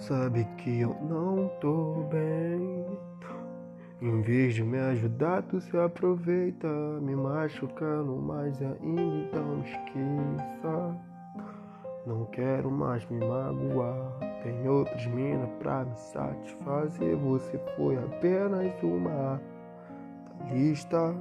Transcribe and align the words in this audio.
Sabe 0.00 0.44
que 0.56 0.80
eu 0.80 0.96
não 1.02 1.46
tô 1.60 2.06
bem. 2.10 2.86
Em 4.00 4.22
vez 4.22 4.54
de 4.54 4.64
me 4.64 4.78
ajudar, 4.78 5.42
tu 5.42 5.60
se 5.60 5.76
aproveita, 5.76 6.66
me 7.02 7.14
machucando 7.14 8.16
mais 8.16 8.60
ainda, 8.62 9.02
então 9.02 9.60
esqueça. 9.60 10.96
Não 12.06 12.24
quero 12.32 12.70
mais 12.70 13.06
me 13.10 13.18
magoar. 13.18 14.18
Tem 14.42 14.66
outras 14.66 15.06
minas 15.08 15.50
pra 15.58 15.84
me 15.84 15.94
satisfazer. 15.94 17.14
Você 17.16 17.60
foi 17.76 17.98
apenas 17.98 18.72
uma 18.82 19.38
da 20.38 20.54
lista. 20.54 21.14